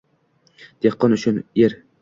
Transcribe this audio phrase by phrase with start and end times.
[0.87, 1.81] dehqon uchun yer